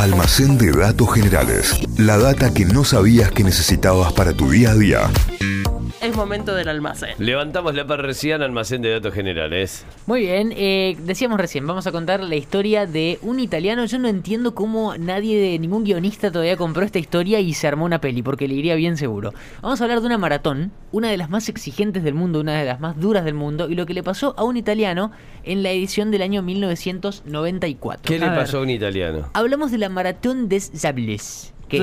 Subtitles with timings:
[0.00, 1.78] Almacén de datos generales.
[1.98, 5.10] La data que no sabías que necesitabas para tu día a día.
[6.00, 7.10] Es momento del almacén.
[7.18, 9.84] Levantamos la parresiana almacén de datos generales.
[10.06, 13.84] Muy bien, eh, decíamos recién, vamos a contar la historia de un italiano.
[13.84, 17.84] Yo no entiendo cómo nadie, de ningún guionista todavía compró esta historia y se armó
[17.84, 19.34] una peli, porque le iría bien seguro.
[19.60, 22.64] Vamos a hablar de una maratón, una de las más exigentes del mundo, una de
[22.64, 25.12] las más duras del mundo, y lo que le pasó a un italiano
[25.44, 28.04] en la edición del año 1994.
[28.06, 28.38] ¿Qué le ver.
[28.38, 29.28] pasó a un italiano?
[29.34, 31.52] Hablamos de la Maratón des Sables.
[31.70, 31.78] Que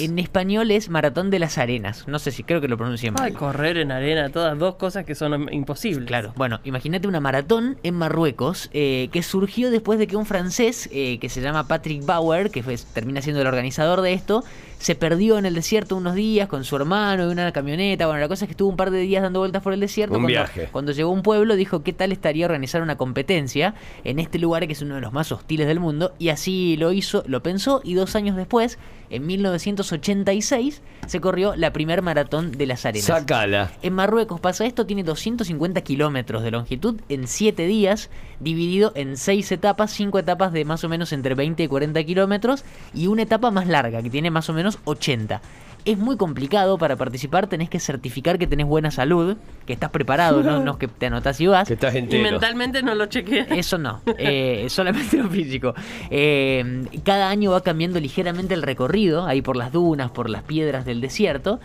[0.00, 2.06] en, español es Maratón de las Arenas.
[2.08, 3.22] No sé si creo que lo pronuncié mal.
[3.24, 6.06] Ay, correr en arena, todas dos cosas que son im- imposibles.
[6.06, 10.88] Claro, bueno, imagínate una maratón en Marruecos eh, que surgió después de que un francés
[10.92, 14.44] eh, que se llama Patrick Bauer, que fue- termina siendo el organizador de esto,
[14.78, 18.06] se perdió en el desierto unos días con su hermano y una camioneta.
[18.06, 20.14] Bueno, la cosa es que estuvo un par de días dando vueltas por el desierto.
[20.14, 20.68] Un cuando, viaje.
[20.72, 24.66] Cuando llegó a un pueblo dijo qué tal estaría organizar una competencia en este lugar
[24.66, 26.12] que es uno de los más hostiles del mundo.
[26.18, 28.78] Y así lo hizo, lo pensó y dos años después,
[29.10, 33.06] en 1986, se corrió la primer maratón de las arenas.
[33.06, 33.72] Sacala.
[33.82, 39.50] En Marruecos pasa esto, tiene 250 kilómetros de longitud en 7 días, dividido en 6
[39.52, 43.50] etapas, 5 etapas de más o menos entre 20 y 40 kilómetros y una etapa
[43.50, 45.40] más larga que tiene más o menos 80.
[45.84, 50.42] Es muy complicado para participar, tenés que certificar que tenés buena salud, que estás preparado,
[50.42, 51.66] no, no es que te anotás y vas.
[51.68, 52.22] Que estás Y entero.
[52.30, 53.46] mentalmente no lo chequeé.
[53.50, 55.74] Eso no, eh, solamente lo físico.
[56.10, 60.84] Eh, cada año va cambiando ligeramente el recorrido, ahí por las dunas, por las piedras
[60.84, 61.60] del desierto,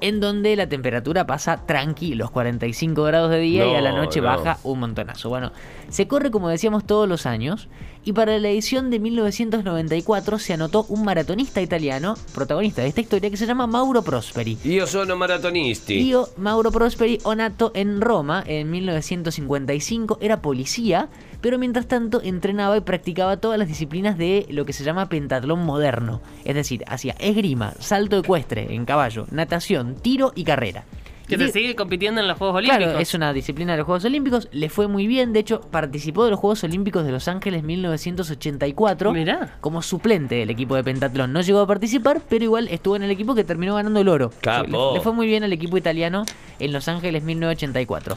[0.00, 3.98] en donde la temperatura pasa tranqui, los 45 grados de día y a la No,
[4.04, 4.28] noche no.
[4.28, 5.28] baja un montonazo.
[5.28, 5.52] Bueno,
[5.88, 7.68] se corre como decíamos todos los años
[8.06, 13.30] y para la edición de 1994 se anotó un maratonista italiano, protagonista de esta historia,
[13.30, 14.56] que se llama Mauro Prosperi.
[14.64, 15.94] Io sono maratonisti.
[16.08, 21.08] Io Mauro Prosperi o nato en Roma en 1955, era policía,
[21.40, 25.66] pero mientras tanto entrenaba y practicaba todas las disciplinas de lo que se llama pentatlón
[25.66, 30.84] moderno, es decir, hacía esgrima, salto ecuestre en caballo, natación, tiro y carrera.
[31.28, 32.84] Que di- sigue compitiendo en los Juegos Olímpicos.
[32.84, 36.24] Claro, es una disciplina de los Juegos Olímpicos, le fue muy bien, de hecho participó
[36.24, 39.56] de los Juegos Olímpicos de Los Ángeles 1984 Mirá.
[39.60, 41.32] como suplente del equipo de pentatlón.
[41.32, 44.30] No llegó a participar, pero igual estuvo en el equipo que terminó ganando el oro.
[44.40, 44.90] Capo.
[44.92, 46.24] Le, le fue muy bien al equipo italiano
[46.58, 48.16] en Los Ángeles 1984.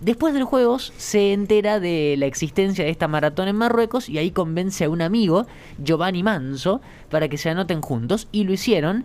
[0.00, 4.18] Después de los Juegos se entera de la existencia de esta maratón en Marruecos y
[4.18, 5.46] ahí convence a un amigo,
[5.82, 6.80] Giovanni Manso,
[7.10, 9.04] para que se anoten juntos y lo hicieron.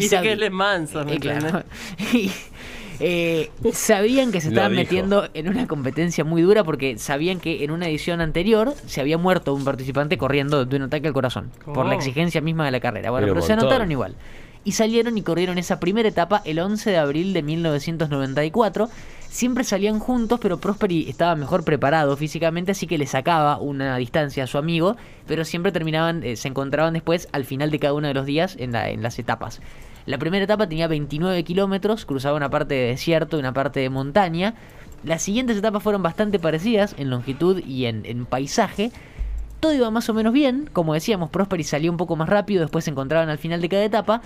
[0.00, 1.62] Y, sab- que él es manso, ¿me eh, claro.
[2.12, 2.30] Y,
[2.98, 7.70] eh, sabían que se estaban metiendo en una competencia muy dura porque sabían que en
[7.70, 11.84] una edición anterior se había muerto un participante corriendo de un ataque al corazón por
[11.86, 11.98] la Oh.
[11.98, 13.10] exigencia misma de la carrera.
[13.10, 14.14] Bueno, pero se anotaron igual.
[14.66, 18.88] Y salieron y corrieron esa primera etapa el 11 de abril de 1994.
[19.28, 24.44] Siempre salían juntos, pero Prosperi estaba mejor preparado físicamente, así que le sacaba una distancia
[24.44, 24.96] a su amigo,
[25.26, 28.56] pero siempre terminaban, eh, se encontraban después al final de cada uno de los días
[28.58, 29.60] en, la- en las etapas.
[30.04, 33.90] La primera etapa tenía 29 kilómetros, cruzaba una parte de desierto y una parte de
[33.90, 34.54] montaña.
[35.04, 38.90] Las siguientes etapas fueron bastante parecidas en longitud y en paisaje.
[39.66, 42.84] Todo iba más o menos bien, como decíamos, Prosperi salió un poco más rápido, después
[42.84, 44.22] se encontraban al final de cada etapa,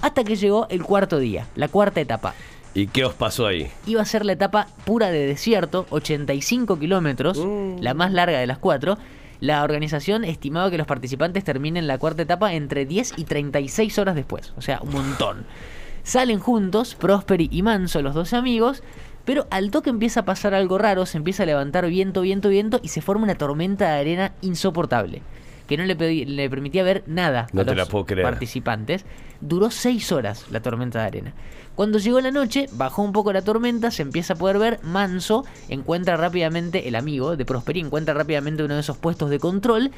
[0.00, 2.32] hasta que llegó el cuarto día, la cuarta etapa.
[2.74, 3.72] ¿Y qué os pasó ahí?
[3.86, 7.44] Iba a ser la etapa pura de desierto, 85 kilómetros,
[7.80, 8.96] la más larga de las cuatro.
[9.40, 14.14] La organización estimaba que los participantes terminen la cuarta etapa entre 10 y 36 horas
[14.14, 15.44] después, o sea, un montón.
[16.04, 18.84] Salen juntos, Prosperi y Manso, los dos amigos,
[19.24, 22.80] pero al toque empieza a pasar algo raro, se empieza a levantar viento, viento, viento
[22.82, 25.22] y se forma una tormenta de arena insoportable,
[25.66, 28.24] que no le, permitía ver nada No a los la puedo creer.
[28.24, 29.04] participantes.
[29.40, 31.32] Duró seis horas la tormenta de arena.
[31.74, 34.80] Cuando llegó la noche, bajó un poco la tormenta, se empieza a poder ver.
[34.84, 39.90] Manso encuentra rápidamente, el amigo de Prosperi, encuentra rápidamente uno de esos puestos de control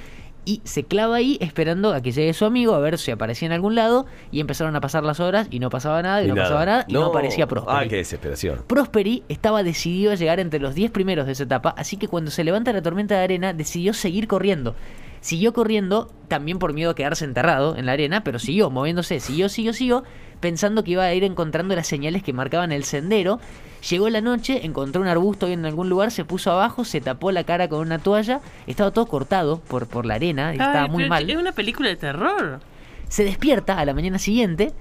[0.47, 3.53] y se clava ahí esperando a que llegue su amigo a ver si aparecía en
[3.53, 4.07] algún lado.
[4.31, 6.95] Y empezaron a pasar las horas y no pasaba nada, y, no pasaba nada, y
[6.95, 7.77] no, aparecía Prosperi.
[7.77, 8.63] Ah, qué desesperación.
[8.67, 12.31] Prosperi estaba decidido a llegar entre los 10 primeros de esa etapa, así que cuando
[12.31, 14.77] se levanta la tormenta de arena decidió seguir corriendo.
[15.21, 19.49] Siguió corriendo, también por miedo a quedarse enterrado en la arena, pero siguió moviéndose, siguió,
[19.49, 20.05] siguió, siguió,
[20.41, 23.41] pensando que iba a ir encontrando las señales que marcaban el sendero.
[23.89, 27.45] Llegó la noche, encontró un arbusto en algún lugar, se puso abajo, se tapó la
[27.45, 31.11] cara con una toalla, estaba todo cortado por, por la arena, y estaba muy pero
[31.11, 31.31] mal.
[31.31, 32.61] Es una película de terror.
[33.09, 34.73] Se despierta a la mañana siguiente,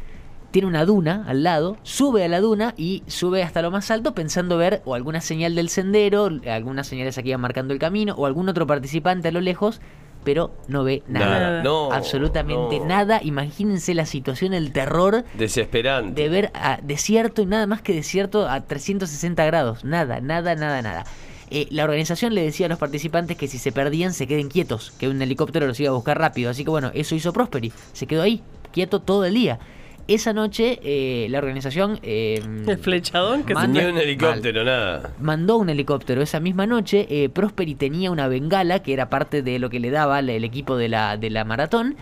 [0.56, 4.16] tiene una duna al lado, sube a la duna y sube hasta lo más alto
[4.16, 8.26] pensando ver o alguna señal del sendero, algunas señales aquí iban marcando el camino o
[8.26, 9.82] algún otro participante a lo lejos,
[10.26, 11.40] pero no ve nada.
[11.40, 11.64] Nada.
[11.64, 11.92] No.
[11.94, 12.86] Absolutamente no.
[12.86, 13.22] nada.
[13.24, 16.22] Imagínense la situación, el terror Desesperante.
[16.22, 19.86] de ver a desierto y nada más que desierto a 360 grados.
[19.86, 21.06] Nada, nada, nada, nada.
[21.52, 24.92] Eh, la organización le decía a los participantes que si se perdían se queden quietos,
[25.00, 26.50] que un helicóptero los iba a buscar rápido.
[26.50, 27.72] Así que bueno, eso hizo Prosperi.
[27.94, 28.42] Se quedó ahí,
[28.74, 29.60] quieto todo el día.
[30.08, 35.10] Esa noche eh, la organización eh, El flechadón que Manda- Ni un helicóptero, nada.
[35.20, 37.08] mandó un helicóptero esa misma noche.
[37.10, 40.78] eh, Prosperi tenía una bengala que era parte de lo que le daba el equipo
[40.78, 41.96] de la, de la maratón.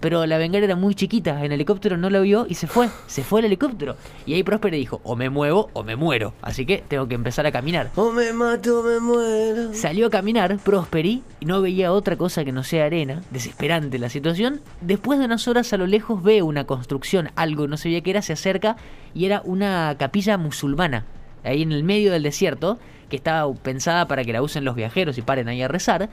[0.00, 3.22] Pero la bengala era muy chiquita, el helicóptero no la vio y se fue, se
[3.22, 3.96] fue el helicóptero.
[4.24, 7.46] Y ahí Prosperi dijo, o me muevo o me muero, así que tengo que empezar
[7.46, 7.90] a caminar.
[7.96, 9.74] O me mato o me muero.
[9.74, 14.08] Salió a caminar Prosperi y no veía otra cosa que no sea arena, desesperante la
[14.08, 14.60] situación.
[14.80, 18.22] Después de unas horas a lo lejos ve una construcción, algo no sabía qué era,
[18.22, 18.76] se acerca
[19.14, 21.04] y era una capilla musulmana,
[21.44, 22.78] ahí en el medio del desierto,
[23.10, 26.08] que estaba pensada para que la usen los viajeros y paren ahí a rezar.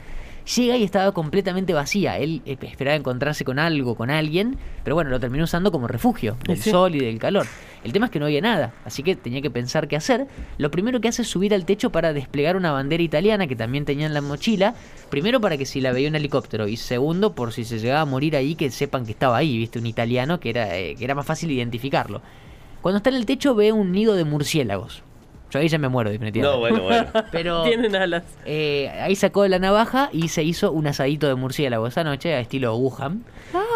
[0.56, 2.18] Llega y estaba completamente vacía.
[2.18, 6.38] Él eh, esperaba encontrarse con algo, con alguien, pero bueno, lo terminó usando como refugio
[6.48, 6.70] del Sí.
[6.72, 7.46] sol y del calor.
[7.84, 10.26] El tema es que no había nada, así que tenía que pensar qué hacer.
[10.58, 13.84] Lo primero que hace es subir al techo para desplegar una bandera italiana que también
[13.84, 14.74] tenía en la mochila.
[15.10, 18.06] Primero para que si la veía un helicóptero y segundo por si se llegaba a
[18.06, 21.14] morir ahí que sepan que estaba ahí, viste, un italiano que era, eh, que era
[21.16, 22.22] más fácil identificarlo.
[22.82, 25.04] Cuando está en el techo ve un nido de murciélagos.
[25.50, 26.54] Yo ahí ya me muero definitivamente.
[26.56, 27.08] No, bueno, bueno.
[27.32, 28.24] Pero Tienen alas.
[28.46, 32.40] eh, ahí sacó la navaja y se hizo un asadito de murciélago esa noche, a
[32.40, 33.24] estilo Wuhan.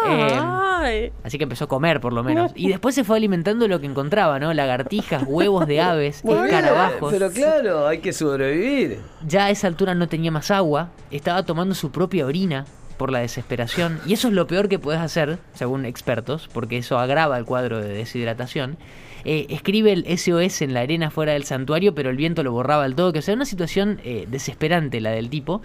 [0.08, 1.12] Eh, Ay.
[1.24, 2.52] Así que empezó a comer, por lo menos.
[2.54, 4.52] Y después se fue alimentando lo que encontraba, ¿no?
[4.52, 7.12] Lagartijas, huevos de aves, escarabajos.
[7.12, 8.98] Pero claro, hay que sobrevivir.
[9.26, 10.90] Ya a esa altura no tenía más agua.
[11.10, 12.66] Estaba tomando su propia orina
[13.02, 13.98] por la desesperación.
[14.06, 17.80] Y eso es lo peor que puedes hacer, según expertos, porque eso agrava el cuadro
[17.82, 18.76] de deshidratación.
[19.24, 22.84] Eh, escribe el SOS en la arena fuera del santuario, pero el viento lo borraba
[22.84, 23.12] al todo.
[23.12, 25.62] Que o sea, una situación eh, desesperante la del tipo.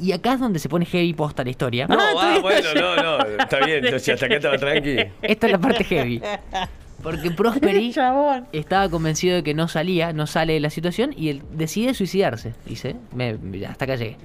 [0.00, 1.86] Y acá es donde se pone heavy posta la historia.
[1.86, 3.18] No, Ah, ah, bueno, no no.
[3.38, 4.96] Está bien, entonces hasta acá estaba tranqui.
[5.22, 6.20] Esta es la parte heavy.
[7.00, 7.94] Porque Prosperi
[8.52, 12.54] estaba convencido de que no salía, no sale de la situación y él decide suicidarse.
[12.66, 13.38] Dice, "Me-
[13.68, 14.16] hasta acá llegué.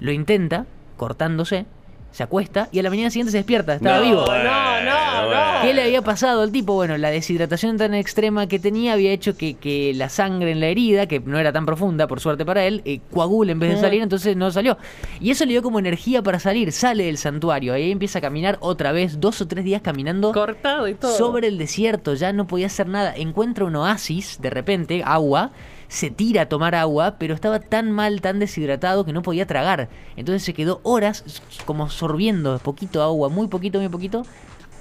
[0.00, 0.64] Lo intenta,
[0.96, 1.66] cortándose,
[2.12, 4.26] se acuesta y a la mañana siguiente se despierta, estaba No, vivo.
[4.26, 5.62] No, no, no.
[5.62, 6.74] ¿Qué le había pasado al tipo?
[6.74, 10.66] Bueno, la deshidratación tan extrema que tenía había hecho que, que la sangre en la
[10.66, 13.80] herida, que no era tan profunda, por suerte para él, eh, coagule en vez de
[13.80, 14.78] salir, entonces no salió.
[15.20, 18.56] Y eso le dio como energía para salir, sale del santuario, ahí empieza a caminar
[18.60, 21.16] otra vez, dos o tres días caminando Cortado y todo.
[21.16, 23.14] sobre el desierto, ya no podía hacer nada.
[23.14, 25.52] Encuentra un oasis, de repente, agua,
[25.90, 29.88] se tira a tomar agua, pero estaba tan mal, tan deshidratado que no podía tragar.
[30.16, 34.24] Entonces se quedó horas como sorbiendo poquito agua, muy poquito, muy poquito,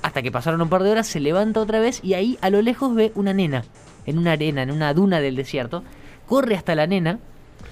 [0.04, 2.62] hasta que pasaron un par de horas, se levanta otra vez y ahí a lo
[2.62, 3.66] lejos ve una nena,
[4.06, 5.84] en una arena, en una duna del desierto.
[6.28, 7.18] Corre hasta la nena,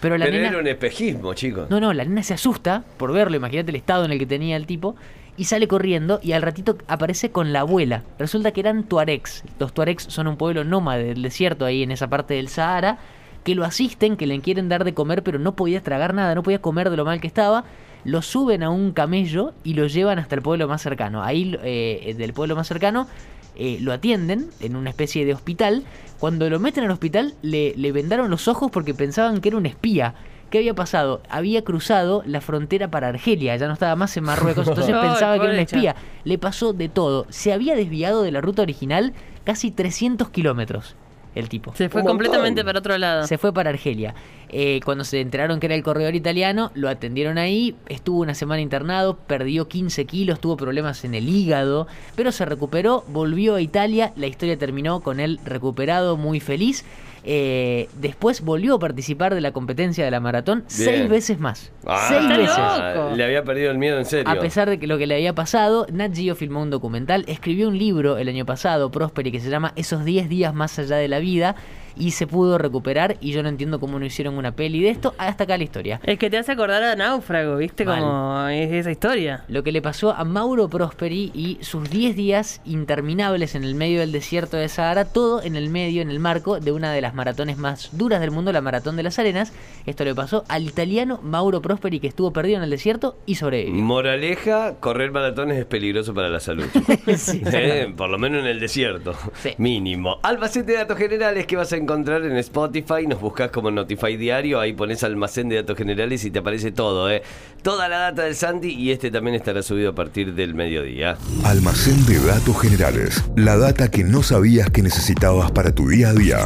[0.01, 0.50] pero la Pero nena...
[0.50, 1.69] era un espejismo, chicos.
[1.69, 4.57] No, no, la nena se asusta por verlo, imagínate el estado en el que tenía
[4.57, 4.95] el tipo,
[5.38, 8.01] y sale corriendo y al ratito aparece con la abuela.
[8.18, 9.44] Resulta que eran tuaregs.
[9.60, 12.98] Los tuaregs son un pueblo nómade del desierto ahí en esa parte del Sahara,
[13.47, 16.44] que lo asisten, que le quieren dar de comer, pero no podía tragar nada, no
[16.44, 17.63] podía comer de lo mal que estaba.
[18.03, 21.23] Lo suben a un camello y lo llevan hasta el pueblo más cercano.
[21.23, 23.07] Ahí, eh, del pueblo más cercano,
[23.55, 25.85] eh, lo atienden en una especie de hospital.
[26.19, 29.65] Cuando lo meten al hospital, le, le vendaron los ojos porque pensaban que era un
[29.65, 30.13] espía.
[30.49, 31.21] ¿Qué había pasado?
[31.29, 35.45] Había cruzado la frontera para Argelia, ya no estaba más en Marruecos, entonces pensaba que
[35.45, 35.95] era un espía.
[36.25, 37.25] Le pasó de todo.
[37.29, 39.13] Se había desviado de la ruta original
[39.45, 40.97] casi 300 kilómetros
[41.39, 41.74] el tipo.
[41.75, 43.28] Se fue completamente para otro lado.
[43.28, 44.16] Se fue para Argelia.
[44.50, 48.62] Eh, cuando se enteraron que era el corredor italiano, lo atendieron ahí, estuvo una semana
[48.62, 54.14] internado, perdió 15 kilos, tuvo problemas en el hígado, pero se recuperó, volvió a Italia,
[54.16, 56.85] la historia terminó con él recuperado, muy feliz.
[57.24, 60.90] Eh, después volvió a participar de la competencia de la maratón Bien.
[60.90, 61.71] seis veces más.
[61.86, 62.57] Ah, seis veces.
[62.57, 63.16] loco.
[63.16, 64.30] Le había perdido el miedo en serio.
[64.30, 67.68] A pesar de que lo que le había pasado, Nat Geo filmó un documental, escribió
[67.68, 71.07] un libro el año pasado, Prosperi, que se llama Esos 10 días más allá de
[71.07, 71.56] la vida,
[71.99, 75.13] y se pudo recuperar, y yo no entiendo cómo no hicieron una peli de esto,
[75.18, 75.99] hasta acá la historia.
[76.04, 77.85] Es que te hace acordar a Náufrago, ¿viste?
[77.85, 77.99] Mal.
[78.01, 79.44] Como es esa historia.
[79.47, 83.99] Lo que le pasó a Mauro Prosperi y sus 10 días interminables en el medio
[83.99, 87.13] del desierto de Sahara, todo en el medio, en el marco de una de las
[87.13, 89.51] maratones más duras del mundo, la Maratón de las Arenas.
[89.85, 93.81] Esto le pasó al italiano Mauro Prosperi, que estuvo perdido en el desierto y sobrevivió.
[93.83, 96.66] Moraleja, correr maratones es peligroso para la salud.
[97.18, 99.13] Sí, Eh, Por lo menos en el desierto.
[99.42, 99.51] Sí.
[99.57, 100.18] Mínimo.
[100.23, 103.07] Almacén de datos generales que vas a encontrar en Spotify.
[103.07, 104.59] Nos buscas como Notify Diario.
[104.59, 107.09] Ahí pones almacén de datos generales y te aparece todo.
[107.09, 107.23] ¿eh?
[107.61, 108.73] Toda la data del Santi.
[108.73, 111.17] Y este también estará subido a partir del mediodía.
[111.45, 113.23] Almacén de datos generales.
[113.37, 116.39] La data que no sabías que necesitabas para tu día a día.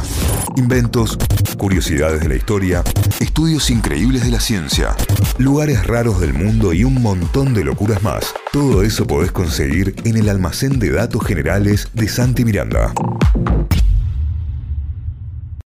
[0.56, 1.18] Inventos,
[1.58, 2.84] curiosidades de la historia,
[3.18, 4.94] estudios increíbles de la ciencia,
[5.38, 8.32] lugares raros del mundo y un montón de locuras más.
[8.52, 12.92] Todo eso podés conseguir en el almacén de datos generales de Santi Miranda.